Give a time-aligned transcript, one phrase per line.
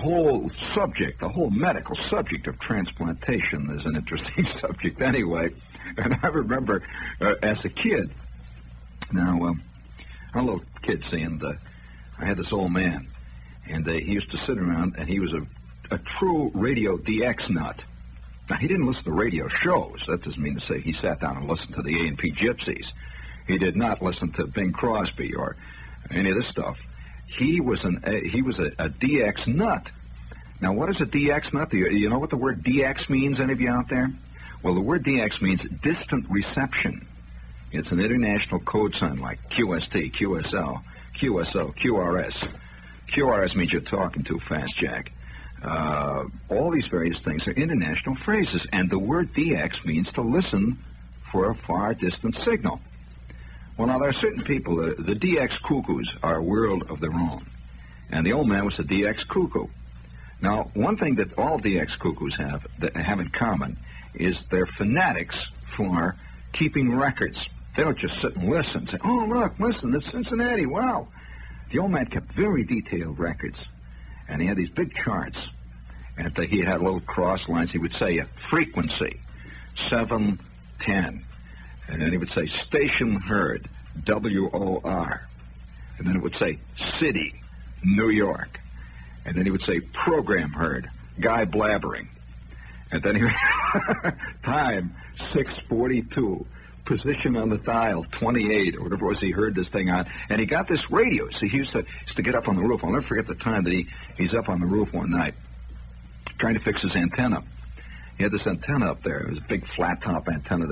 [0.00, 5.48] Whole subject, the whole medical subject of transplantation is an interesting subject anyway.
[5.96, 6.82] And I remember
[7.20, 8.10] uh, as a kid,
[9.12, 9.62] now, um,
[10.34, 11.58] I'm a little kid seeing the,
[12.18, 13.08] I had this old man,
[13.68, 17.50] and uh, he used to sit around, and he was a, a true radio DX
[17.50, 17.82] nut.
[18.48, 19.98] Now, he didn't listen to radio shows.
[20.06, 22.86] That doesn't mean to say he sat down and listened to the A&P Gypsies.
[23.46, 25.56] He did not listen to Bing Crosby or
[26.10, 26.76] any of this stuff.
[27.38, 29.82] He was an a, he was a, a DX nut.
[30.60, 31.70] Now, what is a DX nut?
[31.70, 33.40] Do you, you know what the word DX means?
[33.40, 34.08] Any of you out there?
[34.62, 37.06] Well, the word DX means distant reception.
[37.72, 40.82] It's an international code sign like QST, QSL,
[41.22, 42.54] QSO, QRS.
[43.16, 45.10] QRS means you're talking too fast, Jack.
[45.64, 50.78] Uh, all these various things are international phrases, and the word DX means to listen
[51.30, 52.80] for a far distant signal.
[53.80, 57.14] Well, now there are certain people, the, the DX cuckoos are a world of their
[57.14, 57.46] own,
[58.10, 59.68] and the old man was a DX cuckoo.
[60.42, 63.78] Now, one thing that all DX cuckoos have that have in common
[64.14, 65.34] is they're fanatics
[65.78, 66.14] for
[66.52, 67.38] keeping records.
[67.74, 68.80] They don't just sit and listen.
[68.80, 70.66] and Say, oh, look, listen, it's Cincinnati.
[70.66, 71.08] Wow.
[71.72, 73.56] The old man kept very detailed records.
[74.28, 75.38] And he had these big charts.
[76.18, 77.70] And he had little cross lines.
[77.72, 79.18] He would say a frequency,
[79.88, 81.24] 710.
[81.90, 83.68] And then he would say station heard,
[84.04, 85.20] W-O-R.
[85.98, 86.58] And then it would say
[86.98, 87.34] city,
[87.84, 88.58] New York.
[89.24, 90.88] And then he would say program heard,
[91.20, 92.08] guy blabbering.
[92.92, 93.32] And then he would,
[94.44, 94.94] time,
[95.34, 96.46] 642
[96.86, 100.06] position on the dial, 28 or whatever it was he heard this thing on.
[100.28, 101.28] And he got this radio.
[101.38, 102.80] See, he used to, used to get up on the roof.
[102.82, 103.86] I'll never forget the time that he,
[104.16, 105.34] he's up on the roof one night
[106.38, 107.44] trying to fix his antenna.
[108.16, 109.20] He had this antenna up there.
[109.20, 110.66] It was a big flat top antenna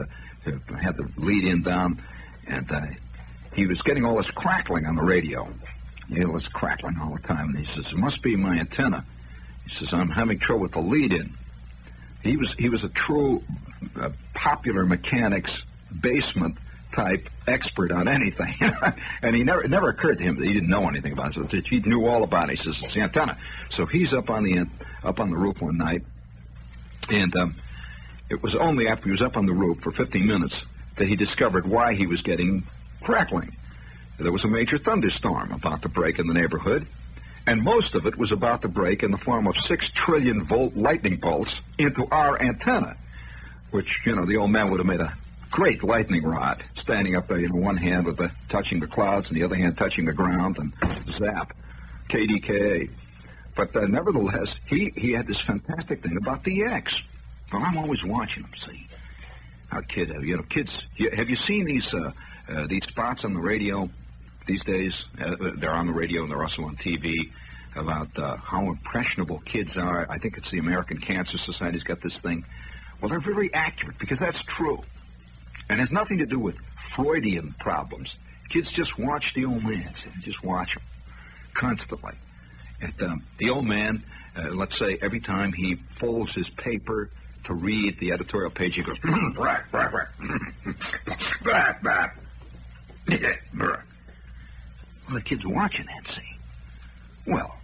[0.83, 2.03] had the lead in down.
[2.47, 2.81] And uh,
[3.55, 5.49] he was getting all this crackling on the radio.
[6.11, 7.55] It was crackling all the time.
[7.55, 9.05] And he says, It must be my antenna.
[9.67, 11.35] He says, I'm having trouble with the lead in.
[12.23, 13.43] He was he was a true
[14.01, 15.51] uh, popular mechanics
[16.03, 16.57] basement
[16.95, 18.55] type expert on anything.
[19.23, 21.67] and he never it never occurred to him that he didn't know anything about it.
[21.67, 22.59] He knew all about it.
[22.59, 23.37] He says it's the antenna.
[23.77, 24.67] So he's up on the
[25.07, 26.03] up on the roof one night,
[27.09, 27.57] and um,
[28.31, 30.55] it was only after he was up on the roof for 15 minutes
[30.99, 32.67] that he discovered why he was getting
[33.03, 33.57] crackling.
[34.19, 36.87] There was a major thunderstorm about to break in the neighborhood,
[37.47, 40.77] and most of it was about to break in the form of six trillion volt
[40.77, 42.97] lightning bolts into our antenna,
[43.71, 45.17] which you know the old man would have made a
[45.51, 49.37] great lightning rod, standing up there, in one hand with the touching the clouds and
[49.37, 50.73] the other hand touching the ground, and
[51.19, 51.57] zap,
[52.11, 52.91] KDKA.
[53.57, 56.93] But uh, nevertheless, he, he had this fantastic thing about the X.
[57.53, 58.87] Well, I'm always watching them, See,
[59.69, 60.71] how kid, you know, kids.
[61.17, 62.11] Have you seen these uh,
[62.53, 63.89] uh, these spots on the radio
[64.47, 64.95] these days?
[65.21, 67.13] Uh, they're on the radio and they're also on TV
[67.77, 70.11] about uh, how impressionable kids are.
[70.11, 72.45] I think it's the American Cancer Society's got this thing.
[73.01, 74.79] Well, they're very accurate because that's true.
[75.69, 76.55] And has nothing to do with
[76.97, 78.09] Freudian problems.
[78.53, 79.95] Kids just watch the old man.
[80.25, 80.83] Just watch him
[81.55, 82.15] constantly.
[82.81, 84.03] And um, the old man,
[84.37, 87.11] uh, let's say every time he folds his paper
[87.45, 88.99] to read the editorial page, he goes,
[89.35, 89.93] brack, brack,
[91.43, 92.17] brack, brack,
[93.55, 93.87] brack.
[95.07, 96.39] Well, the kid's watching that scene.
[97.27, 97.55] Well,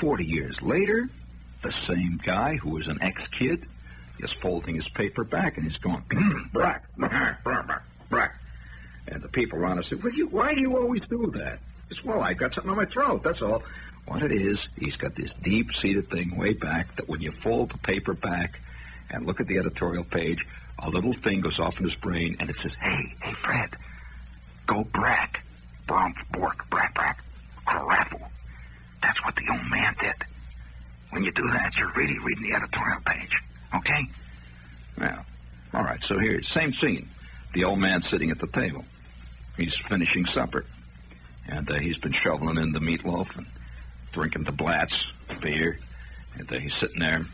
[0.00, 1.08] 40 years later,
[1.62, 3.66] the same guy who was an ex-kid
[4.18, 6.02] is folding his paper back and he's going,
[6.52, 8.34] brack, brack, brack, brack.
[9.08, 11.58] And the people around us say, well, you, why do you always do that?
[11.90, 13.62] It's, well, I've got something on my throat, that's all.
[14.06, 17.78] What it is, he's got this deep-seated thing way back that when you fold the
[17.78, 18.58] paper back
[19.12, 20.44] and look at the editorial page,
[20.78, 23.76] a little thing goes off in his brain, and it says, "Hey, hey, Fred,
[24.66, 25.44] go brack,
[25.86, 27.18] Bronx, Bork, brack, brack,
[27.66, 28.30] raffle."
[29.02, 30.14] That's what the old man did.
[31.10, 33.42] When you do that, you're really reading the editorial page.
[33.74, 34.08] Okay?
[34.98, 35.26] Well,
[35.74, 36.02] all right.
[36.04, 37.08] So here, same scene.
[37.54, 38.84] The old man sitting at the table.
[39.56, 40.64] He's finishing supper,
[41.46, 43.46] and uh, he's been shoveling in the meatloaf and
[44.12, 44.94] drinking the Blatz
[45.42, 45.78] beer,
[46.38, 47.26] and uh, he's sitting there.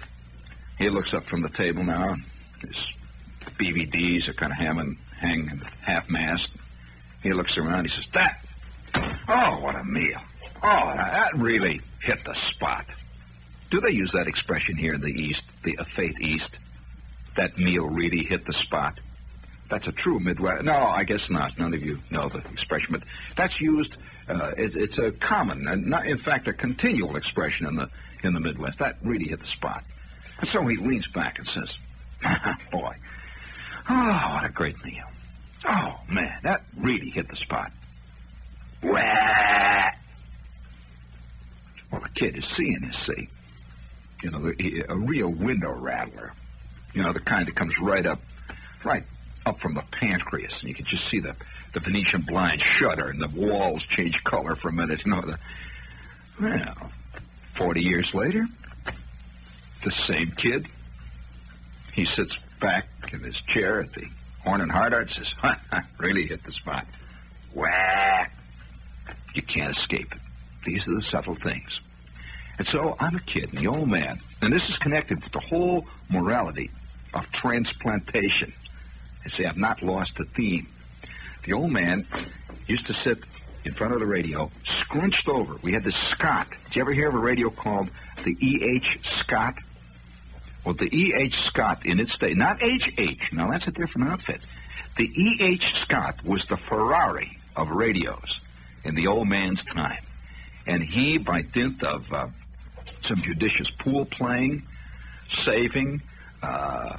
[0.78, 2.16] He looks up from the table now.
[2.60, 2.76] His
[3.60, 6.48] BVDs are kind of hanging, hanging half-mast.
[7.22, 7.86] He looks around.
[7.86, 8.38] He says, "That,
[9.28, 10.20] oh, what a meal!
[10.62, 12.86] Oh, that really hit the spot."
[13.70, 16.58] Do they use that expression here in the East, the Faith East?
[17.36, 18.98] That meal really hit the spot.
[19.70, 20.64] That's a true Midwest.
[20.64, 21.58] No, I guess not.
[21.58, 23.02] None of you know the expression, but
[23.36, 23.94] that's used.
[24.28, 27.88] Uh, it, it's a common, not, in fact, a continual expression in the
[28.24, 28.78] in the Midwest.
[28.78, 29.84] That really hit the spot.
[30.38, 31.70] And so he leans back and says,
[32.72, 32.94] "Boy,
[33.88, 35.04] oh, what a great meal!
[35.66, 37.72] Oh man, that really hit the spot."
[38.82, 39.90] Wah!
[41.90, 43.28] Well, the kid is seeing his see.
[44.22, 46.32] You know, the, a real window rattler.
[46.94, 48.20] You know, the kind that comes right up,
[48.84, 49.04] right
[49.46, 51.34] up from the pancreas, and you can just see the,
[51.74, 55.00] the Venetian blinds shudder and the walls change color for a minute.
[55.04, 55.38] You know, the,
[56.40, 56.90] well,
[57.56, 58.46] 40 years later,
[59.84, 60.66] the same kid,
[61.92, 64.04] he sits back in his chair at the
[64.44, 66.86] Horn and Hardart and says, ha, ha, really hit the spot.
[67.54, 68.32] Whack!
[69.34, 70.20] You can't escape it.
[70.66, 71.68] These are the subtle things.
[72.58, 75.40] And so I'm a kid, and the old man, and this is connected with the
[75.40, 76.70] whole morality
[77.14, 78.52] of transplantation.
[79.24, 80.66] I say I've not lost the theme.
[81.46, 82.06] The old man
[82.66, 83.18] used to sit
[83.64, 85.56] in front of the radio, scrunched over.
[85.62, 86.48] We had this Scott.
[86.66, 87.90] Did you ever hear of a radio called
[88.24, 88.98] the E.H.
[89.20, 89.54] Scott?
[90.64, 91.34] Well, the E.H.
[91.46, 94.40] Scott in its day, not H.H., now that's a different outfit.
[94.96, 95.64] The E.H.
[95.84, 98.40] Scott was the Ferrari of radios
[98.84, 100.04] in the old man's time.
[100.66, 102.26] And he, by dint of uh,
[103.04, 104.64] some judicious pool playing,
[105.44, 106.02] saving,
[106.42, 106.98] uh,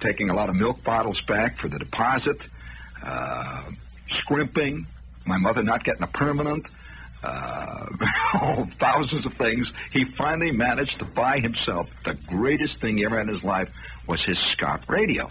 [0.00, 2.36] taking a lot of milk bottles back for the deposit,
[3.04, 3.70] uh,
[4.18, 4.86] scrimping,
[5.26, 6.66] my mother not getting a permanent,
[7.24, 7.86] uh,
[8.34, 9.72] oh, thousands of things.
[9.92, 13.68] He finally managed to buy himself the greatest thing he ever had in his life
[14.06, 15.30] was his Scott radio.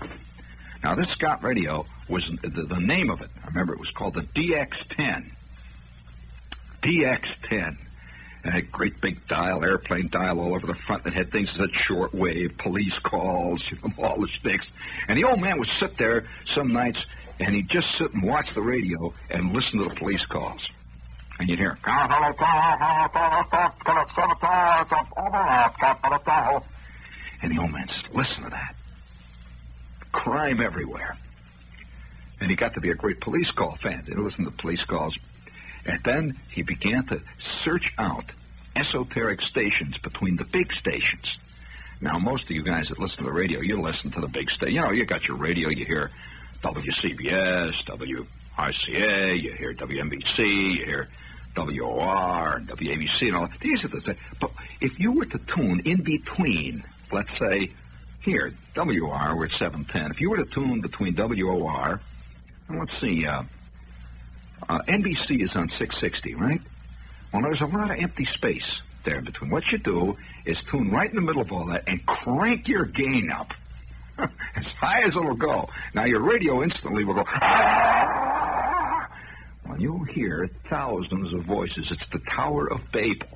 [0.84, 3.30] Now, this Scott radio was the, the name of it.
[3.42, 5.32] I remember it was called the DX10.
[6.84, 7.78] DX10
[8.44, 11.70] and a great big dial, airplane dial all over the front that had things that
[11.70, 14.68] said shortwave, police calls, you know, all the sticks.
[15.08, 17.00] And the old man would sit there some nights
[17.40, 20.62] and he'd just sit and watch the radio and listen to the police calls.
[21.40, 21.78] And you'd hear,
[27.42, 28.76] and the old man says, listen to that.
[30.12, 31.18] Crime everywhere.
[32.40, 34.06] And he got to be a great police call fan.
[34.06, 35.18] He listened to police calls
[35.86, 37.22] and then he began to
[37.64, 38.26] search out
[38.76, 41.38] esoteric stations between the big stations.
[42.02, 44.50] Now, most of you guys that listen to the radio, you listen to the big
[44.50, 44.76] station.
[44.76, 46.12] You know, you got your radio, you hear
[46.64, 47.74] WCBS,
[48.58, 51.08] WRCA, you hear WNBC, you hear
[51.56, 53.50] WOR, and WABC, and all.
[53.62, 54.18] These are the same.
[54.40, 54.52] But
[54.82, 57.72] if you were to tune in between, let's say,
[58.22, 60.12] here, WR, we're at 710.
[60.12, 62.00] If you were to tune between WOR,
[62.70, 63.44] and let's see, uh,
[64.70, 66.62] uh, NBC is on 660, right?
[67.34, 69.52] Well, there's a lot of empty space there in between.
[69.52, 72.86] What you do is tune right in the middle of all that and crank your
[72.86, 73.50] gain up
[74.18, 75.68] as high as it'll go.
[75.94, 77.24] Now, your radio instantly will go.
[79.80, 83.28] You'll hear thousands of voices, it's the Tower of Babel.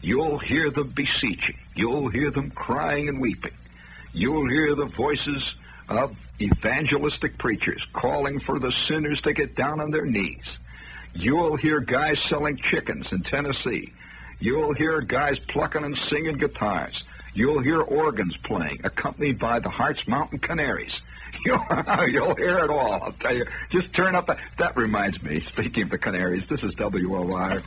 [0.00, 1.56] You'll hear them beseeching.
[1.74, 3.54] You'll hear them crying and weeping.
[4.12, 5.42] You'll hear the voices
[5.88, 10.44] of evangelistic preachers calling for the sinners to get down on their knees.
[11.14, 13.92] You'll hear guys selling chickens in Tennessee.
[14.40, 17.00] You'll hear guys plucking and singing guitars.
[17.34, 20.92] You'll hear organs playing, accompanied by the Hartz Mountain Canaries.
[21.44, 23.00] You'll, hear it all.
[23.02, 23.44] I'll tell you.
[23.70, 24.26] Just turn up.
[24.26, 25.42] The, that reminds me.
[25.52, 27.60] Speaking of the Canaries, this is WOR,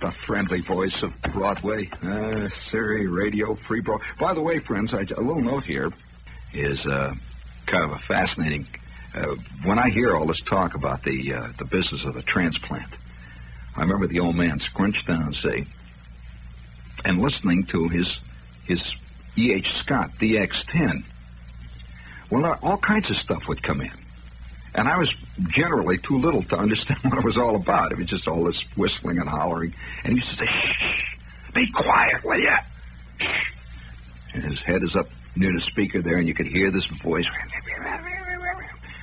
[0.00, 4.00] the friendly voice of Broadway, uh, Radio Free Broad.
[4.18, 5.90] By the way, friends, I, a little note here
[6.52, 7.12] is uh,
[7.70, 8.66] kind of a fascinating.
[9.14, 12.92] Uh, when I hear all this talk about the uh, the business of the transplant,
[13.76, 15.66] I remember the old man scrunched down, and say,
[17.04, 18.06] and listening to his
[18.70, 18.80] his
[19.36, 19.52] E.
[19.52, 19.66] H.
[19.84, 21.04] Scott DX10.
[22.30, 23.90] Well, all kinds of stuff would come in,
[24.74, 25.12] and I was
[25.48, 27.92] generally too little to understand what it was all about.
[27.92, 29.74] It was just all this whistling and hollering,
[30.04, 32.58] and he used to say, "Shh, be quiet, will ya?"
[33.18, 33.24] Shh.
[34.34, 37.24] And his head is up near the speaker there, and you could hear this voice.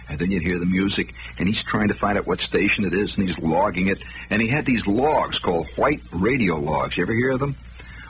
[0.09, 2.93] And then you'd hear the music, and he's trying to find out what station it
[2.93, 3.97] is, and he's logging it.
[4.29, 6.95] And he had these logs called white radio logs.
[6.95, 7.57] You ever hear of them?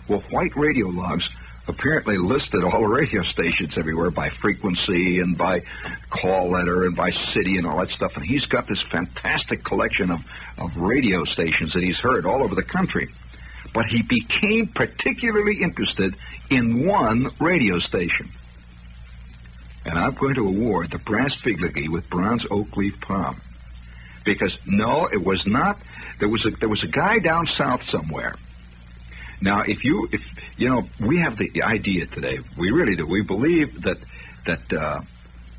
[0.08, 1.28] Well, white radio logs
[1.68, 5.62] apparently listed all the radio stations everywhere by frequency and by
[6.10, 8.12] call letter and by city and all that stuff.
[8.16, 10.20] And he's got this fantastic collection of,
[10.58, 13.14] of radio stations that he's heard all over the country.
[13.74, 16.16] But he became particularly interested
[16.50, 18.32] in one radio station.
[19.86, 23.42] And I'm going to award the brass figurine with bronze oak leaf palm.
[24.26, 25.78] Because no, it was not.
[26.20, 28.36] There was a there was a guy down south somewhere.
[29.42, 30.22] Now, if you if
[30.58, 32.40] you know, we have the idea today.
[32.58, 33.06] We really do.
[33.06, 33.98] We believe that
[34.46, 35.02] that uh,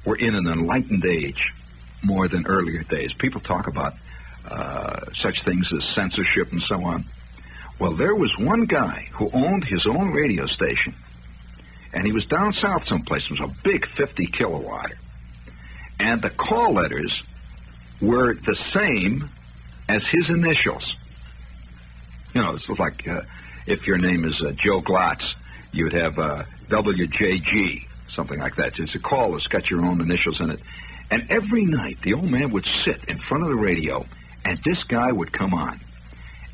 [0.04, 1.52] we're in an enlightened age
[2.02, 3.12] more than earlier days.
[3.18, 3.94] People talk about
[4.48, 7.04] uh, such things as censorship and so on.
[7.80, 10.94] Well, there was one guy who owned his own radio station
[11.92, 13.24] and he was down south someplace.
[13.30, 14.90] It was a big 50 kilowatt.
[15.98, 17.14] And the call letters
[18.00, 19.28] were the same
[19.88, 20.92] as his initials.
[22.34, 23.22] You know, it's like uh,
[23.70, 25.24] if your name is uh, Joe Glotz,
[25.72, 28.72] you'd have uh, WJG, something like that.
[28.78, 30.60] It's a call that's got your own initials in it.
[31.10, 34.04] And every night, the old man would sit in front of the radio,
[34.44, 35.80] and this guy would come on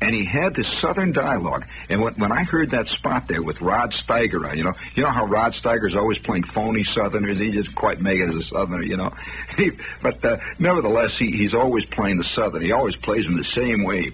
[0.01, 1.65] and he had this Southern dialogue.
[1.89, 5.09] And when, when I heard that spot there with Rod Steiger you know, you know
[5.09, 7.39] how Rod Steiger's always playing phony Southerners.
[7.39, 9.13] He just quite make it as a Southerner, you know.
[10.01, 12.61] But uh, nevertheless, he, he's always playing the Southern.
[12.61, 14.11] He always plays them the same way.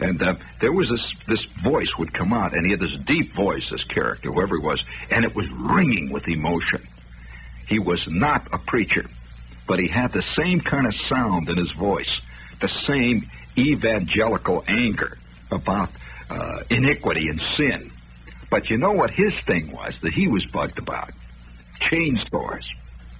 [0.00, 3.34] And uh, there was this this voice would come out, and he had this deep
[3.36, 6.86] voice, this character, whoever he was, and it was ringing with emotion.
[7.68, 9.04] He was not a preacher,
[9.68, 12.10] but he had the same kind of sound in his voice,
[12.62, 15.18] the same evangelical anger
[15.50, 15.90] about
[16.30, 17.92] uh, iniquity and sin.
[18.50, 21.12] But you know what his thing was that he was bugged about?
[21.90, 22.66] Chain stores.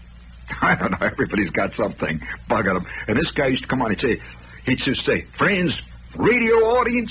[0.63, 1.07] I don't know.
[1.07, 2.87] Everybody's got something bugging them.
[3.07, 4.21] And this guy used to come on and say,
[4.65, 5.77] he'd just say, friends,
[6.17, 7.11] radio audience,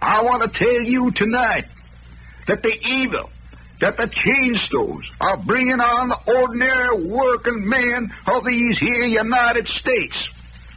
[0.00, 1.66] I want to tell you tonight
[2.48, 3.30] that the evil
[3.80, 9.68] that the chain stores are bringing on the ordinary working men of these here United
[9.80, 10.16] States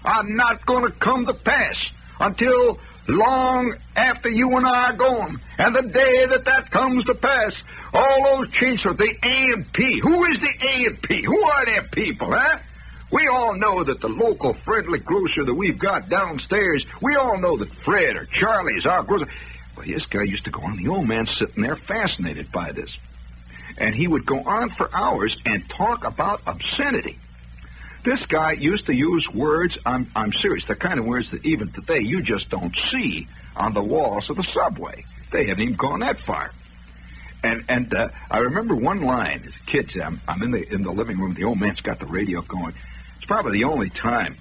[0.04, 1.76] are not going to come to pass
[2.20, 2.78] until
[3.08, 5.42] long after you and I are gone.
[5.58, 7.54] And the day that that comes to pass,
[7.94, 11.24] all those chancellors, the A&P, who is the A&P?
[11.26, 12.60] Who are their people, huh?
[13.12, 17.58] We all know that the local friendly grocer that we've got downstairs, we all know
[17.58, 19.28] that Fred or Charlie is our grocer.
[19.76, 22.90] Well, this guy used to go on, the old man sitting there fascinated by this.
[23.78, 27.18] And he would go on for hours and talk about obscenity.
[28.06, 31.72] This guy used to use words, I'm, I'm serious, the kind of words that even
[31.74, 35.04] today you just don't see on the walls of the subway.
[35.32, 36.52] They haven't even gone that far.
[37.42, 40.02] And and uh, I remember one line as a kid.
[40.02, 41.36] I'm, I'm in the in the living room.
[41.36, 42.74] The old man's got the radio going.
[43.30, 44.36] Probably the only time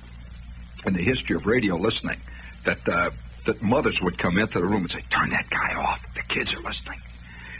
[0.86, 2.18] in the history of radio listening
[2.64, 3.10] that uh,
[3.44, 5.98] that mothers would come into the room and say, "Turn that guy off.
[6.14, 6.98] The kids are listening."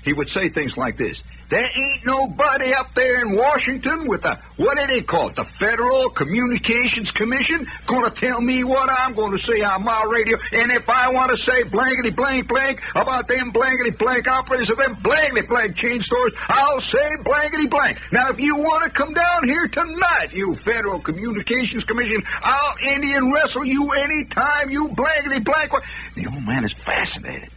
[0.09, 1.19] He would say things like this:
[1.51, 5.45] there ain't nobody up there in Washington with a, what do they call it, the
[5.61, 10.39] Federal Communications Commission, going to tell me what I'm going to say on my radio.
[10.53, 14.79] And if I want to say blankety blank blank about them blankety blank operators of
[14.79, 17.99] them blankety blank chain stores, I'll say blankety blank.
[18.11, 23.31] Now, if you want to come down here tonight, you Federal Communications Commission, I'll Indian
[23.31, 25.73] wrestle you anytime you blankety blank.
[26.15, 27.51] The old man is fascinated.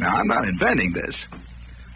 [0.00, 1.14] Now, I'm not inventing this.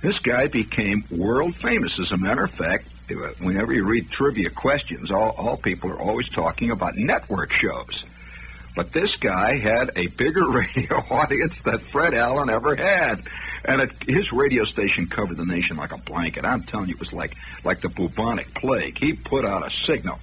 [0.02, 1.98] This guy became world famous.
[1.98, 5.98] As a matter of fact, uh, whenever you read trivia questions, all, all people are
[5.98, 8.04] always talking about network shows.
[8.76, 13.24] But this guy had a bigger radio audience than Fred Allen ever had.
[13.64, 16.44] And it, his radio station covered the nation like a blanket.
[16.44, 17.34] I'm telling you, it was like,
[17.64, 18.98] like the bubonic plague.
[18.98, 20.18] He put out a signal.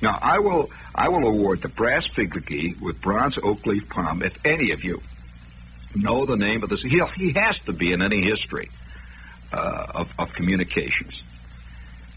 [0.00, 4.32] Now, I will, I will award the brass figurine with bronze oak leaf palm if
[4.44, 5.00] any of you
[5.94, 6.80] know the name of this.
[6.82, 8.70] He, he has to be in any history
[9.52, 11.20] uh, of, of communications.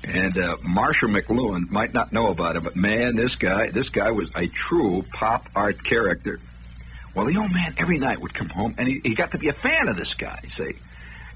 [0.04, 4.12] And uh, Marshall McLuhan might not know about him, but man, this guy, this guy
[4.12, 6.40] was a true pop art character.
[7.16, 9.48] Well, the old man every night would come home, and he, he got to be
[9.48, 10.40] a fan of this guy.
[10.58, 10.74] See,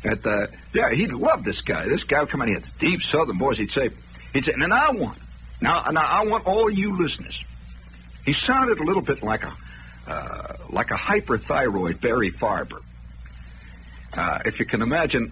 [0.04, 1.88] that uh, yeah, he loved this guy.
[1.88, 3.58] This guy would come in, he had deep Southern voice.
[3.58, 3.90] He'd say,
[4.34, 5.20] he'd say, and I want
[5.62, 7.36] now, now I want all you listeners.
[8.26, 9.56] He sounded a little bit like a
[10.08, 12.80] uh, like a hyperthyroid Barry Farber.
[14.14, 15.32] Uh, if you can imagine,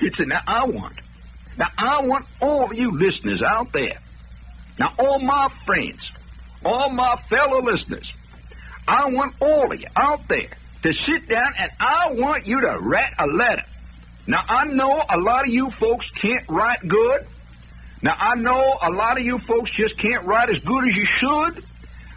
[0.00, 0.96] he'd say, now I want,
[1.56, 3.98] now I want all you listeners out there,
[4.78, 6.00] now all my friends,
[6.64, 8.06] all my fellow listeners,
[8.86, 12.78] I want all of you out there to sit down and I want you to
[12.80, 13.64] write a letter.
[14.26, 17.26] Now, I know a lot of you folks can't write good.
[18.04, 21.06] Now, I know a lot of you folks just can't write as good as you
[21.18, 21.64] should.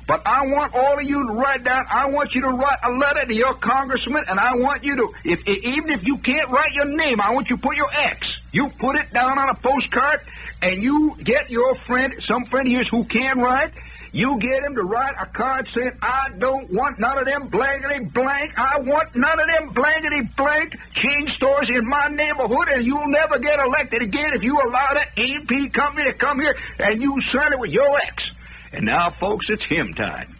[0.06, 1.86] But I want all of you to write down.
[1.90, 5.14] I want you to write a letter to your congressman, and I want you to,
[5.26, 8.26] if even if you can't write your name, I want you to put your X.
[8.54, 10.22] You put it down on a postcard,
[10.62, 13.74] and you get your friend, some friend of yours who can write,
[14.12, 18.06] you get him to write a card saying, I don't want none of them blankety
[18.06, 18.54] blank.
[18.58, 23.40] I want none of them blankety blank chain stores in my neighborhood, and you'll never
[23.40, 27.54] get elected again if you allow that A&P company to come here and you sign
[27.54, 28.30] it with your ex.
[28.72, 30.38] And now, folks, it's him time.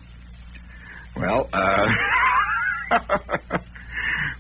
[1.16, 1.88] Well, uh,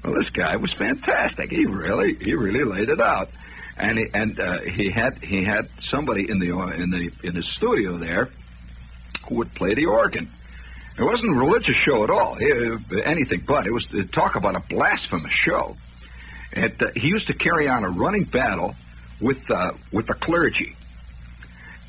[0.04, 1.50] well, this guy was fantastic.
[1.50, 3.30] He really, he really laid it out,
[3.78, 7.44] and he, and uh, he had he had somebody in the in the in the
[7.56, 8.30] studio there
[9.28, 10.30] who would play the organ.
[10.98, 12.38] It wasn't a religious show at all,
[13.06, 13.68] anything but.
[13.68, 15.76] It was to talk about a blasphemous show.
[16.54, 18.76] And, uh, he used to carry on a running battle
[19.22, 20.76] with uh, with the clergy.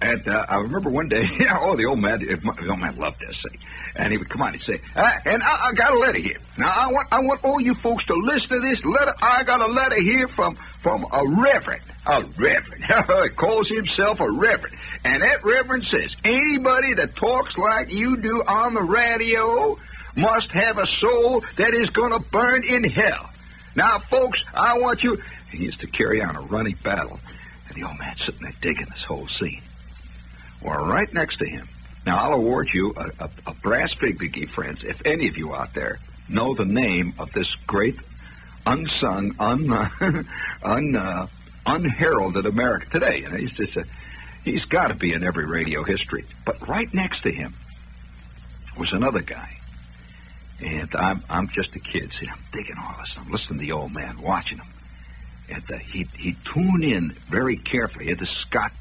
[0.01, 1.25] And uh, I remember one day,
[1.61, 3.59] oh, the old man, the old man loved this thing.
[3.97, 6.39] And he would come on and say, uh, and I, I got a letter here.
[6.57, 9.13] Now, I want, I want all you folks to listen to this letter.
[9.21, 11.83] I got a letter here from, from a reverend.
[12.07, 12.85] A reverend.
[12.87, 14.77] he calls himself a reverend.
[15.05, 19.77] And that reverend says, anybody that talks like you do on the radio
[20.17, 23.31] must have a soul that is going to burn in hell.
[23.75, 25.19] Now, folks, I want you.
[25.51, 27.19] He used to carry on a running battle.
[27.69, 29.63] And the old man sitting there digging this whole scene.
[30.65, 31.69] Well, right next to him.
[32.07, 35.71] Now, I'll award you a, a, a brass biggie, friends, if any of you out
[35.75, 35.99] there
[36.29, 37.97] know the name of this great,
[38.67, 39.71] unsung, un,
[40.63, 41.27] un, uh,
[41.67, 43.21] unheralded American today.
[43.21, 43.85] You know, he's just a,
[44.45, 46.25] he's got to be in every radio history.
[46.45, 47.55] But right next to him
[48.79, 49.51] was another guy.
[50.61, 52.11] And I'm I'm just a kid.
[52.19, 53.15] See, I'm digging all this.
[53.17, 54.67] I'm listening to the old man, watching him.
[55.51, 58.07] And uh, he he tuned in very carefully.
[58.07, 58.73] He had the Scott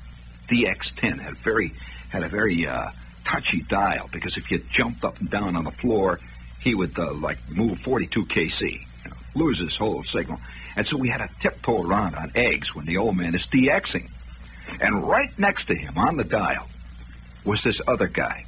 [0.50, 1.74] DX10 had very
[2.10, 2.90] had a very uh,
[3.26, 6.20] touchy dial because if you jumped up and down on the floor,
[6.62, 10.40] he would uh, like move 42 kc, you know, lose his whole signal.
[10.76, 14.10] And so we had to tiptoe around on eggs when the old man is DXing.
[14.80, 16.68] And right next to him on the dial
[17.46, 18.46] was this other guy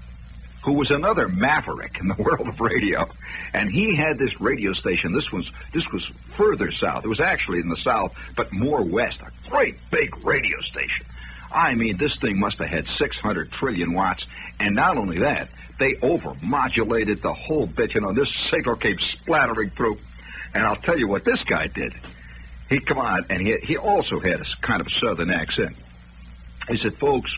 [0.64, 3.06] who was another maverick in the world of radio.
[3.54, 5.14] And he had this radio station.
[5.14, 7.06] This was this was further south.
[7.06, 9.18] It was actually in the south, but more west.
[9.22, 11.06] A great big radio station.
[11.52, 14.24] I mean, this thing must have had 600 trillion watts.
[14.60, 17.96] And not only that, they overmodulated the whole bit.
[17.96, 19.98] You know, this signal came splattering through.
[20.54, 21.94] And I'll tell you what this guy did.
[22.70, 25.76] He come on, and he, he also had a kind of southern accent.
[26.68, 27.32] He said, folks,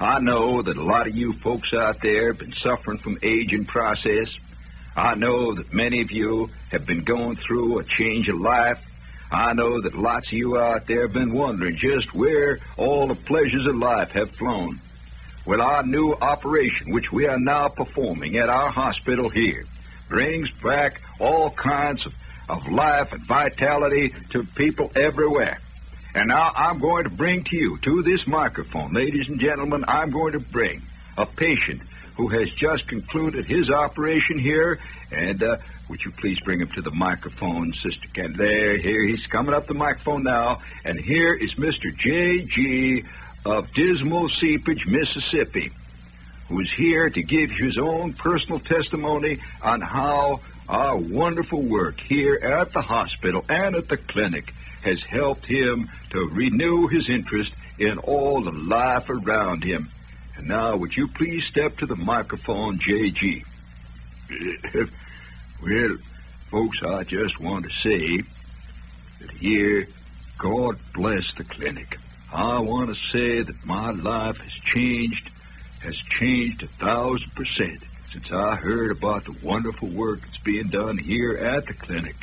[0.00, 3.66] I know that a lot of you folks out there have been suffering from aging
[3.66, 4.34] process.
[4.96, 8.78] I know that many of you have been going through a change of life.
[9.32, 13.14] I know that lots of you out there have been wondering just where all the
[13.14, 14.78] pleasures of life have flown.
[15.46, 19.64] Well, our new operation, which we are now performing at our hospital here,
[20.10, 22.12] brings back all kinds of,
[22.50, 25.58] of life and vitality to people everywhere.
[26.14, 30.10] And now I'm going to bring to you, to this microphone, ladies and gentlemen, I'm
[30.10, 30.82] going to bring
[31.16, 31.80] a patient
[32.18, 34.78] who has just concluded his operation here.
[35.10, 35.56] And uh,
[35.92, 38.34] would you please bring him to the microphone, Sister Ken?
[38.34, 40.62] There, here, he's coming up the microphone now.
[40.86, 41.94] And here is Mr.
[41.94, 43.04] J.G.
[43.44, 45.70] of Dismal Seepage, Mississippi,
[46.48, 52.72] who's here to give his own personal testimony on how our wonderful work here at
[52.72, 54.50] the hospital and at the clinic
[54.82, 59.90] has helped him to renew his interest in all the life around him.
[60.38, 63.44] And now, would you please step to the microphone, J.G.?
[65.62, 65.96] Well,
[66.50, 68.24] folks, I just want to say
[69.20, 69.86] that here,
[70.38, 71.96] God bless the clinic.
[72.32, 75.30] I want to say that my life has changed,
[75.80, 80.98] has changed a thousand percent since I heard about the wonderful work that's being done
[80.98, 82.16] here at the clinic.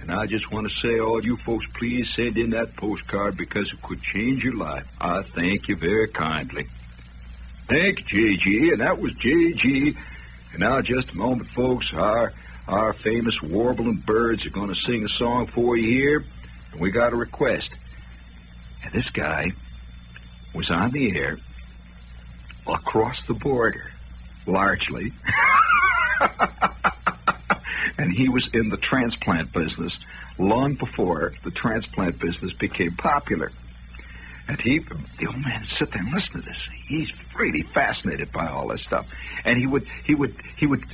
[0.00, 3.72] And I just want to say, all you folks, please send in that postcard because
[3.72, 4.86] it could change your life.
[5.00, 6.66] I thank you very kindly.
[7.68, 8.72] Thank you, JG.
[8.72, 9.96] And that was JG.
[10.52, 12.32] And now, just a moment, folks, our,
[12.68, 16.24] our famous warbling birds are going to sing a song for you here.
[16.72, 17.70] And we got a request.
[18.82, 19.46] And this guy
[20.54, 21.38] was on the air
[22.66, 23.90] across the border,
[24.46, 25.12] largely.
[27.98, 29.96] and he was in the transplant business
[30.38, 33.52] long before the transplant business became popular.
[34.48, 36.68] And he, the old man, sit there and listen to this.
[36.86, 39.06] He's really fascinated by all this stuff,
[39.44, 40.84] and he would, he would, he would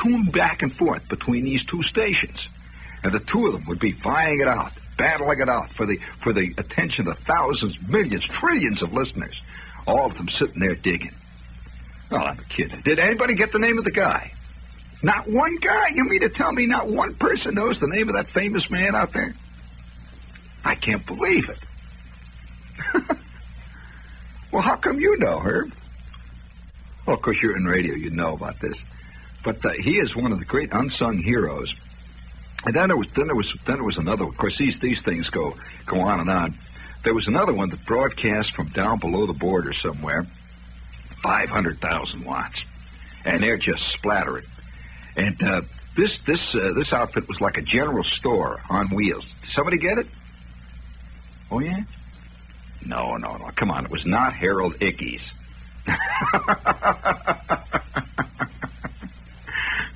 [0.00, 2.38] tune back and forth between these two stations,
[3.02, 5.98] and the two of them would be vying it out, battling it out for the
[6.22, 9.40] for the attention of thousands, millions, trillions of listeners.
[9.86, 11.14] All of them sitting there digging.
[12.10, 12.72] Well, I'm a kid.
[12.84, 14.32] Did anybody get the name of the guy?
[15.02, 15.88] Not one guy.
[15.94, 18.94] You mean to tell me not one person knows the name of that famous man
[18.94, 19.34] out there?
[20.64, 21.58] I can't believe it.
[24.52, 25.72] well, how come you know, Herb?
[27.06, 27.94] Well, of course, you're in radio.
[27.94, 28.76] You know about this.
[29.44, 31.72] But uh, he is one of the great unsung heroes.
[32.64, 34.24] And then there was then there was then there was another.
[34.24, 35.54] Of course, these these things go
[35.86, 36.58] go on and on.
[37.04, 40.26] There was another one that broadcast from down below the border somewhere,
[41.22, 42.60] five hundred thousand watts,
[43.24, 44.44] and they're just splattering.
[45.16, 45.62] And uh,
[45.96, 49.24] this this uh, this outfit was like a general store on wheels.
[49.42, 50.06] Did somebody get it?
[51.50, 51.78] Oh yeah.
[52.84, 53.50] No, no, no.
[53.56, 53.84] Come on.
[53.84, 55.22] It was not Harold Ickes.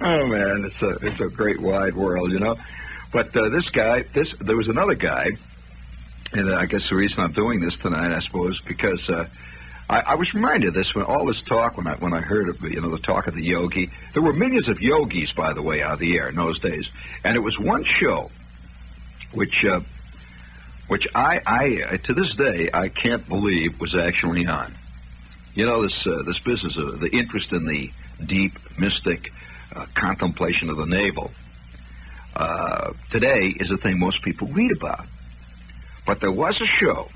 [0.00, 2.56] oh man, it's a it's a great wide world, you know.
[3.12, 5.26] But uh, this guy, this there was another guy,
[6.32, 9.26] and uh, I guess the reason I'm doing this tonight, I suppose, because uh,
[9.88, 12.48] I, I was reminded of this when all this talk when I when I heard
[12.48, 13.90] of you know the talk of the yogi.
[14.14, 16.86] There were millions of yogis, by the way, out of the air in those days,
[17.24, 18.30] and it was one show
[19.32, 19.64] which.
[19.64, 19.80] Uh,
[20.88, 24.74] which I, I, to this day, I can't believe was actually on.
[25.54, 27.90] You know, this uh, this business of the interest in the
[28.26, 29.30] deep, mystic
[29.74, 31.30] uh, contemplation of the navel
[32.34, 35.06] uh, today is a thing most people read about.
[36.06, 37.08] But there was a show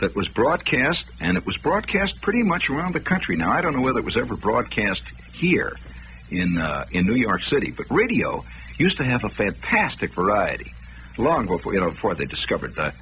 [0.00, 3.36] that was broadcast, and it was broadcast pretty much around the country.
[3.36, 5.02] Now, I don't know whether it was ever broadcast
[5.34, 5.76] here
[6.30, 8.44] in uh, in New York City, but radio
[8.78, 10.72] used to have a fantastic variety
[11.18, 12.92] long before you know before they discovered the uh,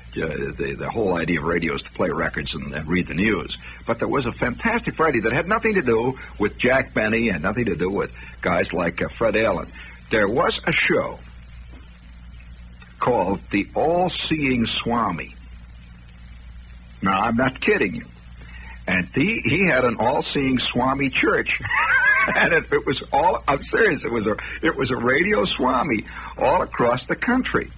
[0.59, 3.57] the, the whole idea of radio is to play records and, and, read the news.
[3.87, 7.43] But there was a fantastic variety that had nothing to do with Jack Benny and
[7.43, 8.11] nothing to do with
[8.43, 9.73] guys like uh, Fred Allen.
[10.11, 11.19] There was a show
[13.01, 15.35] called the All Seeing Swami.
[17.03, 18.07] Now I'm not kidding you.
[18.87, 21.49] And he he had an All Seeing Swami church.
[22.35, 24.35] and it, it was all I'm serious, it was a
[24.67, 26.05] it was a radio swami
[26.39, 27.71] all across the country.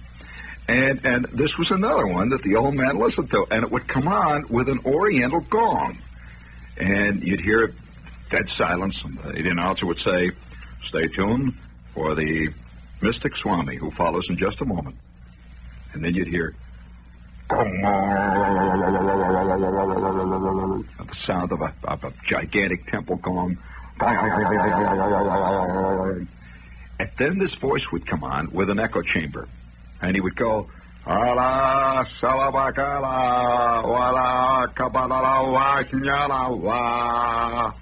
[0.67, 3.87] And and this was another one that the old man listened to, and it would
[3.87, 5.97] come on with an Oriental gong,
[6.77, 7.73] and you'd hear
[8.31, 10.31] dead silence, and the announcer would say,
[10.87, 11.53] "Stay tuned
[11.93, 12.47] for the
[13.01, 14.95] mystic Swami who follows in just a moment,"
[15.93, 16.55] and then you'd hear.
[20.97, 23.57] The sound of a, of a gigantic temple gong.
[26.99, 29.49] And then this voice would come on with an echo chamber
[30.03, 30.67] and he would go,
[31.07, 35.19] Ala salabakala wala kabala
[35.55, 37.73] wanyala wa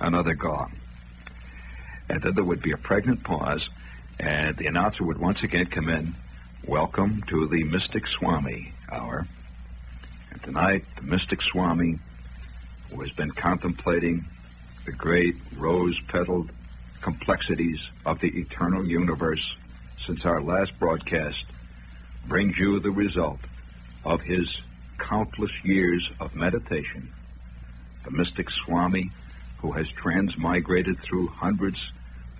[0.00, 0.72] Another gong.
[2.08, 3.62] And then there would be a pregnant pause,
[4.18, 6.16] and the announcer would once again come in.
[6.66, 9.28] Welcome to the Mystic Swami Hour.
[10.32, 12.00] And tonight, the Mystic Swami
[12.90, 14.24] who has been contemplating
[14.86, 16.50] the great rose petaled
[17.02, 19.42] complexities of the eternal universe
[20.06, 21.44] since our last broadcast,
[22.28, 23.38] brings you the result
[24.04, 24.46] of his
[24.98, 27.12] countless years of meditation.
[28.04, 29.10] The mystic Swami,
[29.60, 31.78] who has transmigrated through hundreds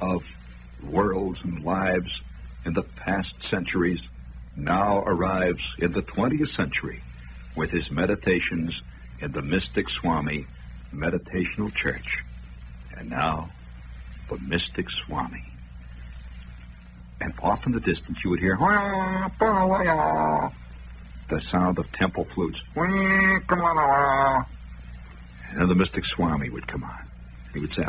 [0.00, 0.22] of
[0.82, 2.10] worlds and lives
[2.64, 4.00] in the past centuries,
[4.56, 7.02] now arrives in the 20th century
[7.56, 8.72] with his meditations
[9.22, 10.46] in the Mystic Swami
[10.94, 12.06] Meditational Church.
[12.96, 13.50] And now,
[14.30, 15.44] the Mystic Swami.
[17.20, 18.56] And off in the distance, you would hear
[21.28, 22.58] the sound of temple flutes.
[25.54, 27.08] And the Mystic Swami would come on.
[27.52, 27.82] He would say.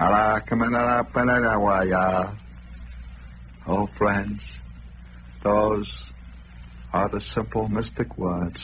[3.68, 4.42] Oh, friends,
[5.44, 5.88] those
[6.94, 8.60] are the simple mystic words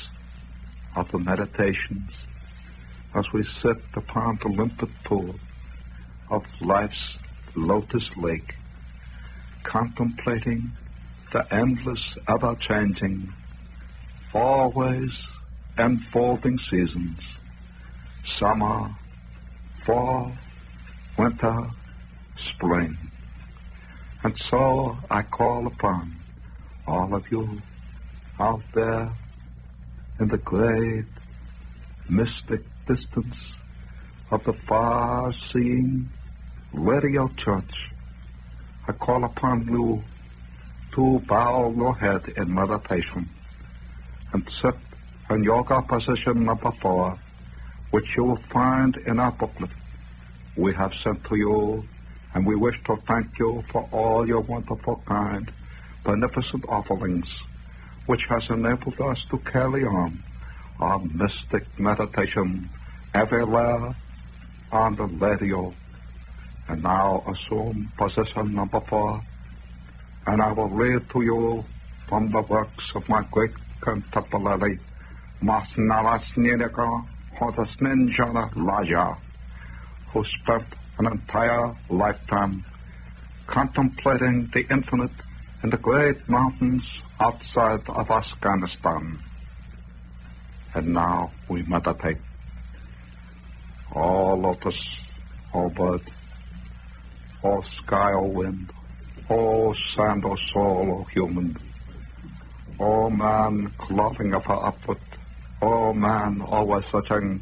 [0.96, 2.12] of the meditations
[3.16, 5.36] as we sit upon the limpid pool
[6.30, 7.18] of life's
[7.56, 8.54] lotus lake,
[9.64, 10.72] contemplating
[11.34, 13.34] the endless, ever changing,
[14.34, 15.12] always
[15.78, 17.20] enfolding seasons
[18.40, 18.96] summer,
[19.86, 20.32] fall,
[21.18, 21.56] winter,
[22.54, 22.98] spring.
[24.24, 26.16] And so I call upon
[26.88, 27.62] all of you
[28.40, 29.12] out there
[30.20, 31.06] in the great
[32.10, 33.36] mystic distance
[34.32, 36.10] of the far seeing
[36.74, 37.72] radio church.
[38.88, 40.04] I call upon you
[40.96, 43.30] to bow your head in meditation
[44.34, 44.76] and sit
[45.30, 47.18] in yoga position number four,
[47.92, 49.72] which you will find in our booklet
[50.58, 51.84] we have sent to you,
[52.34, 55.52] and we wish to thank you for all your wonderful, kind,
[56.04, 57.28] beneficent offerings,
[58.08, 60.24] which has enabled us to carry on
[60.80, 62.70] our mystic meditation
[63.14, 63.96] everywhere
[64.72, 65.74] on the radio.
[66.68, 69.22] And now assume position number four,
[70.26, 71.64] and I will read to you
[72.10, 74.80] from the works of my great contemporary,
[75.42, 77.08] Masnarasnirika
[77.40, 79.18] Hodasninjana Raja,
[80.12, 80.66] who spent
[81.00, 82.66] an entire lifetime
[83.48, 85.12] contemplating the infinite
[85.64, 86.84] in the great mountains
[87.20, 89.20] outside of Afghanistan.
[90.78, 92.20] And now we meditate.
[93.96, 94.76] All of us,
[95.52, 96.02] all bird,
[97.44, 98.72] all sky or wind,
[99.28, 101.58] all sand or soil or human,
[102.80, 105.00] all man clothing of her upward,
[105.64, 107.42] all man always searching.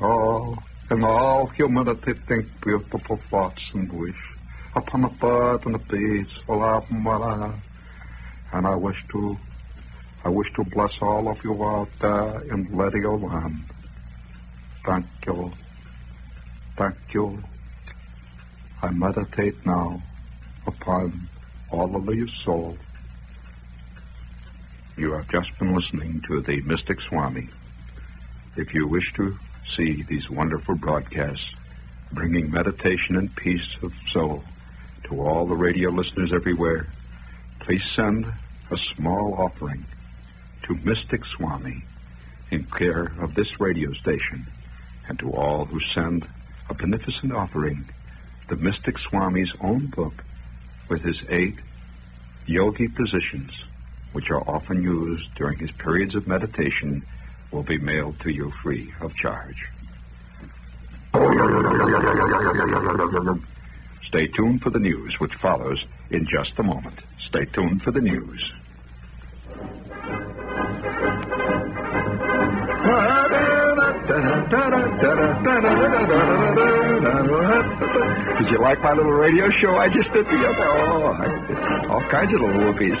[0.00, 0.58] all
[0.90, 4.14] and all humanity think beautiful thoughts and wish
[4.76, 6.82] upon the bird and the bees, Allah
[8.52, 9.36] and I wish to
[10.24, 13.64] I wish to bless all of you out there in Radio Land.
[14.86, 15.52] Thank you.
[16.78, 17.42] Thank you.
[18.80, 20.02] I meditate now
[20.66, 21.28] upon
[21.70, 22.78] all of your soul.
[24.96, 27.50] You have just been listening to the Mystic Swami.
[28.56, 29.36] If you wish to
[29.76, 31.44] see these wonderful broadcasts
[32.12, 34.42] bringing meditation and peace of soul
[35.04, 36.86] to all the radio listeners everywhere,
[37.60, 38.26] please send
[38.70, 39.84] a small offering
[40.66, 41.84] to Mystic Swami
[42.50, 44.46] in care of this radio station
[45.08, 46.26] and to all who send
[46.70, 47.84] a beneficent offering,
[48.48, 50.24] the Mystic Swami's own book
[50.88, 51.56] with his eight
[52.46, 53.50] yogi positions,
[54.12, 57.04] which are often used during his periods of meditation,
[57.54, 59.56] will be mailed to you free of charge.
[64.08, 65.78] Stay tuned for the news, which follows
[66.10, 66.98] in just a moment.
[67.28, 68.42] Stay tuned for the news.
[78.44, 80.68] Did you like my little radio show I just did the other?
[80.68, 81.24] Oh, I,
[81.88, 83.00] all kinds of little whoopies.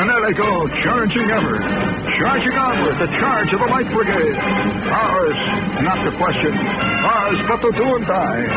[0.00, 1.60] and there they go, charging ever.
[2.16, 4.32] Charging onward, the charge of the Light Brigade.
[4.88, 5.36] Ours,
[5.84, 6.56] not the question.
[6.56, 8.48] Ours, but to do and die.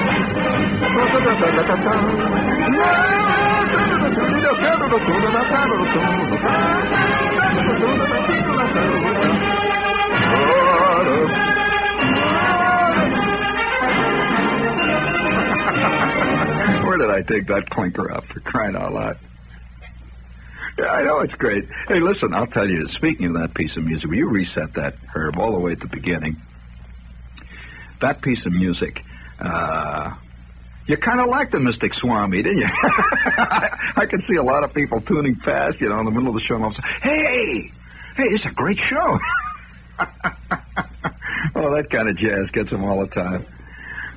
[16.87, 19.17] Where did I dig that clinker up for crying out loud?
[20.77, 21.63] Yeah, I know it's great.
[21.87, 24.93] Hey, listen, I'll tell you, speaking of that piece of music, will you reset that,
[25.13, 26.35] Herb, all the way at the beginning?
[28.01, 28.99] That piece of music,
[29.43, 30.11] uh,
[30.87, 32.67] you kind of liked the Mystic Swami, didn't you?
[32.67, 36.35] I can see a lot of people tuning fast, you know, in the middle of
[36.35, 37.71] the show, and hey,
[38.15, 39.19] hey, it's a great show.
[41.57, 43.45] oh, that kind of jazz gets them all the time.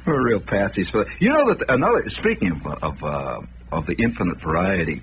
[0.07, 0.87] We're real patsies.
[0.92, 2.05] But you know that another.
[2.20, 3.40] Speaking of of, uh,
[3.72, 5.03] of the infinite variety,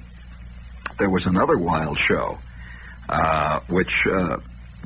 [0.99, 2.37] there was another wild show,
[3.09, 4.37] uh, which uh,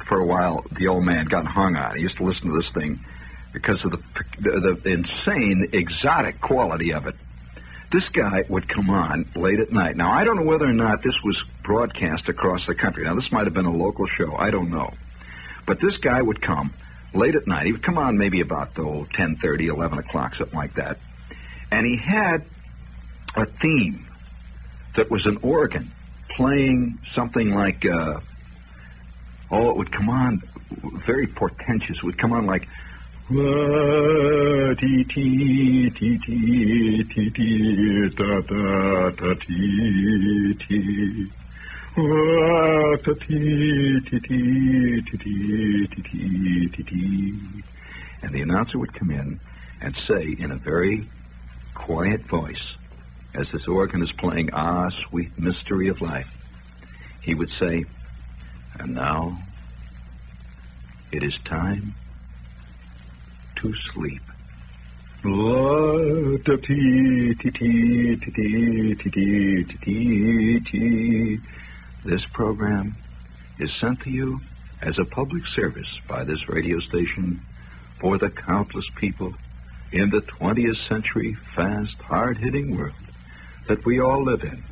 [0.07, 1.95] for a while the old man got hung on.
[1.95, 2.99] He used to listen to this thing
[3.53, 3.97] because of the,
[4.41, 7.15] the, the insane exotic quality of it.
[7.91, 9.97] This guy would come on late at night.
[9.97, 13.03] Now I don't know whether or not this was broadcast across the country.
[13.03, 14.35] Now this might have been a local show.
[14.35, 14.89] I don't know,
[15.67, 16.73] but this guy would come
[17.13, 17.65] late at night.
[17.65, 20.97] He would come on maybe about oh, 10.30, 11 o'clock, something like that.
[21.71, 22.45] And he had
[23.35, 24.07] a theme
[24.95, 25.91] that was an organ
[26.35, 28.19] playing something like, uh,
[29.51, 30.41] oh, it would come on
[31.05, 31.97] very portentous.
[31.97, 32.67] It would come on like,
[48.23, 49.41] And the announcer would come in
[49.81, 51.09] and say in a very
[51.75, 52.55] quiet voice,
[53.35, 56.27] as this organ is playing Ah, Sweet Mystery of Life,
[57.23, 57.83] he would say,
[58.79, 59.37] And now
[61.11, 61.93] it is time
[63.57, 64.21] to sleep.
[72.05, 72.95] This program
[73.59, 74.39] is sent to you
[74.81, 77.39] as a public service by this radio station
[77.99, 79.31] for the countless people
[79.93, 82.95] in the 20th century fast, hard hitting world
[83.67, 84.63] that we all live in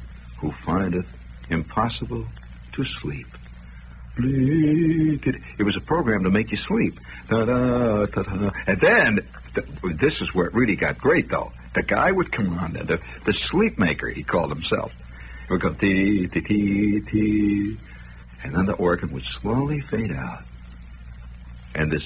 [0.41, 1.05] who find it
[1.51, 2.25] impossible
[2.75, 3.27] to sleep.
[4.17, 6.97] It was a program to make you sleep.
[7.29, 8.49] Da-da, da-da.
[8.67, 9.19] And then,
[9.53, 9.67] th-
[10.01, 11.51] this is where it really got great, though.
[11.75, 14.91] The guy would come on, the, the sleep maker, he called himself.
[15.49, 17.77] Go tee, tee, tee, tee.
[18.43, 20.43] And then the organ would slowly fade out.
[21.75, 22.03] And this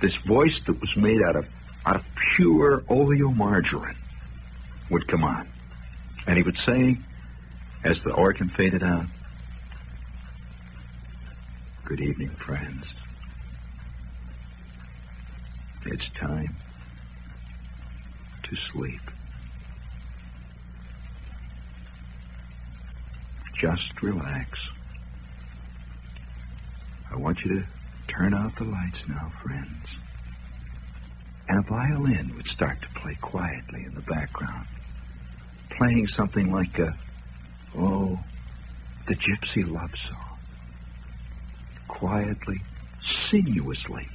[0.00, 1.44] this voice that was made out of
[1.86, 2.02] out of
[2.36, 3.96] pure oleomargarine
[4.90, 5.48] would come on.
[6.26, 6.98] And he would say,
[7.84, 9.06] as the organ faded out,
[11.84, 12.84] Good evening, friends.
[15.84, 16.56] It's time
[18.44, 19.00] to sleep.
[23.62, 24.58] Just relax.
[27.12, 27.66] I want you to
[28.12, 29.86] turn out the lights now, friends.
[31.48, 34.66] And a violin would start to play quietly in the background,
[35.78, 36.98] playing something like a,
[37.78, 38.18] oh,
[39.06, 40.38] the Gypsy Love Song.
[41.86, 42.60] Quietly,
[43.30, 44.08] sinuously.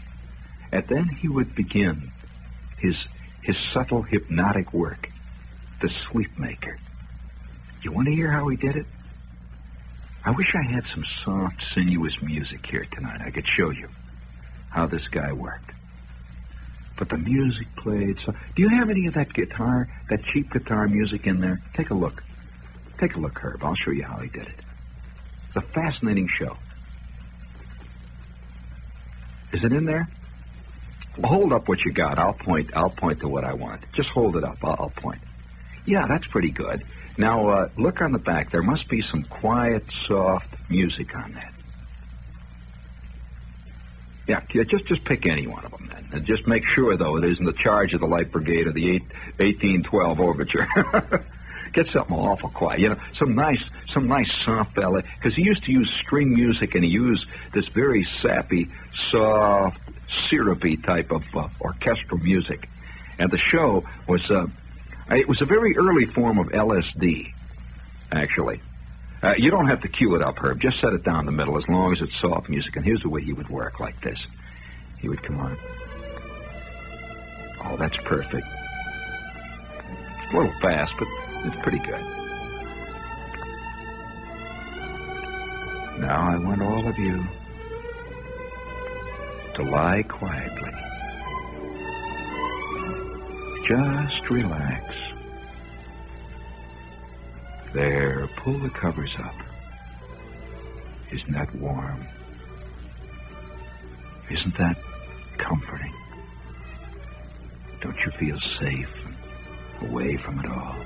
[0.73, 2.11] And then he would begin
[2.79, 2.95] his,
[3.43, 5.07] his subtle hypnotic work,
[5.81, 6.77] the sleep maker.
[7.81, 8.85] You want to hear how he did it?
[10.27, 13.21] I wish I had some soft, sinuous music here tonight.
[13.25, 13.87] I could show you
[14.69, 15.71] how this guy worked.
[16.99, 18.33] But the music played so.
[18.33, 21.61] Do you have any of that guitar, that cheap guitar music in there?
[21.77, 22.21] Take a look.
[22.99, 23.63] Take a look, Herb.
[23.63, 24.59] I'll show you how he did it.
[25.47, 26.57] It's a fascinating show.
[29.53, 30.09] Is it in there?
[31.23, 32.19] Hold up what you got.
[32.19, 32.71] I'll point.
[32.75, 33.81] I'll point to what I want.
[33.95, 34.57] Just hold it up.
[34.61, 35.21] I'll, I'll point.
[35.87, 36.83] Yeah, that's pretty good.
[37.17, 38.51] Now uh, look on the back.
[38.51, 41.53] There must be some quiet, soft music on that.
[44.27, 47.23] Yeah, just just pick any one of them then, and just make sure though it
[47.23, 49.03] isn't the charge of the Light Brigade or the eight,
[49.39, 50.67] 1812 Overture.
[51.73, 53.61] Get something awful quiet, you know, some nice,
[53.93, 55.03] some nice soft ballet.
[55.19, 58.67] Because he used to use string music, and he used this very sappy,
[59.11, 59.77] soft,
[60.29, 62.67] syrupy type of uh, orchestral music.
[63.19, 64.45] And the show was, uh,
[65.09, 67.31] it was a very early form of LSD,
[68.11, 68.61] actually.
[69.23, 70.59] Uh, you don't have to cue it up, Herb.
[70.61, 72.75] Just set it down the middle as long as it's soft music.
[72.75, 74.19] And here's the way he would work like this.
[74.99, 75.57] He would come on.
[77.65, 78.45] Oh, that's perfect.
[80.23, 81.07] It's a little fast, but
[81.45, 82.17] it's pretty good.
[85.99, 87.25] Now I want all of you
[89.55, 90.71] to lie quietly.
[93.67, 94.95] Just relax.
[97.73, 99.35] There, pull the covers up.
[101.11, 102.07] Isn't that warm?
[104.31, 104.77] Isn't that
[105.37, 105.93] comforting?
[107.81, 110.85] Don't you feel safe away from it all?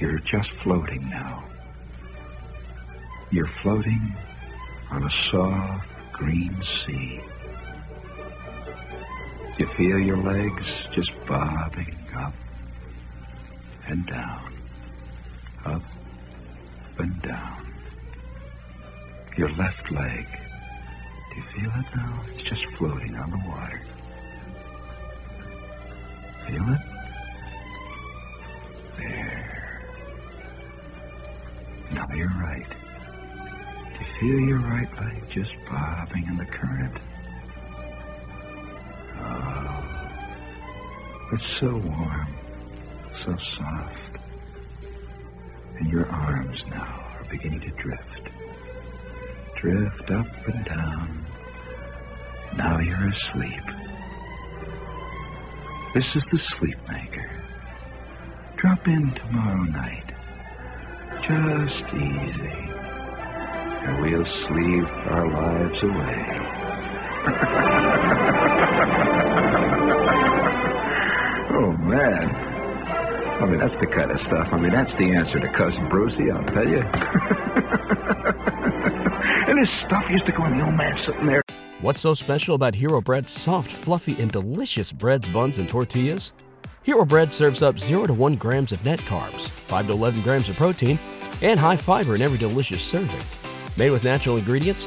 [0.00, 1.44] You're just floating now.
[3.30, 4.16] You're floating
[4.90, 7.20] on a soft green sea.
[9.58, 12.32] You feel your legs just bobbing up
[13.86, 14.54] and down,
[15.66, 15.82] up
[16.98, 17.74] and down.
[19.36, 20.26] Your left leg,
[21.30, 22.24] do you feel it now?
[22.34, 23.82] It's just floating on the water.
[26.48, 26.80] Feel it?
[28.98, 29.82] There.
[31.92, 32.68] Now your right.
[33.92, 36.98] Do you feel your right leg just bobbing in the current?
[41.32, 42.42] It's so warm
[43.24, 44.18] so soft.
[45.78, 48.28] And your arms now are beginning to drift.
[49.60, 51.26] Drift up and down.
[52.56, 53.62] Now you're asleep.
[55.94, 57.30] This is the sleep maker.
[58.56, 60.10] Drop in tomorrow night.
[61.22, 62.70] Just easy.
[63.84, 66.22] And we'll sleep our lives away.
[71.52, 72.52] oh, man.
[73.42, 74.48] I mean, that's the kind of stuff.
[74.52, 76.78] I mean, that's the answer to Cousin Brucie, I'll tell you.
[79.48, 81.42] and this stuff used to go in the old man sitting there.
[81.80, 86.32] What's so special about Hero Bread's soft, fluffy, and delicious breads, buns, and tortillas?
[86.84, 90.48] Hero Bread serves up 0 to 1 grams of net carbs, 5 to 11 grams
[90.48, 90.98] of protein,
[91.40, 93.20] and high fiber in every delicious serving.
[93.76, 94.86] Made with natural ingredients,